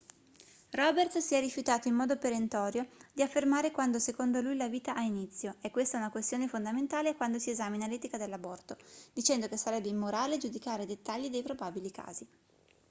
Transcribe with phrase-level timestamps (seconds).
[0.71, 5.03] roberts si è rifiutato in modo perentorio di affermare quando secondo lui la vita ha
[5.03, 8.75] inizio è questa una questione fondamentale quando si esamina l'etica dell'aborto
[9.13, 12.27] dicendo che sarebbe immorale giudicare i dettagli dei probabili casi